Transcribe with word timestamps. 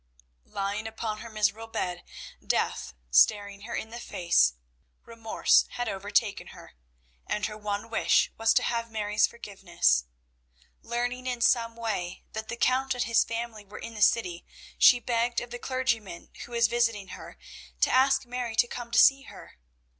Lying 0.47 0.87
upon 0.87 1.19
her 1.19 1.29
miserable 1.29 1.67
bed, 1.67 2.03
death 2.43 2.95
staring 3.11 3.61
her 3.65 3.75
in 3.75 3.91
the 3.91 3.99
face, 3.99 4.53
remorse 5.05 5.65
had 5.73 5.87
overtaken 5.87 6.47
her, 6.57 6.73
and 7.27 7.45
her 7.45 7.55
one 7.55 7.87
wish 7.87 8.31
was 8.35 8.51
to 8.55 8.63
have 8.63 8.89
Mary's 8.89 9.27
forgiveness. 9.27 10.05
Learning 10.81 11.27
in 11.27 11.39
some 11.39 11.75
way, 11.75 12.23
that 12.33 12.47
the 12.47 12.57
Count 12.57 12.95
and 12.95 13.03
his 13.03 13.23
family 13.23 13.63
were 13.63 13.77
in 13.77 13.93
the 13.93 14.01
city, 14.01 14.43
she 14.79 14.99
begged 14.99 15.39
of 15.39 15.51
the 15.51 15.59
clergyman 15.59 16.31
who 16.45 16.51
was 16.53 16.65
visiting 16.67 17.09
her 17.09 17.37
to 17.81 17.91
ask 17.91 18.25
Mary 18.25 18.55
to 18.55 18.67
come 18.67 18.89
to 18.89 18.97
see 18.97 19.21
her. 19.25 19.59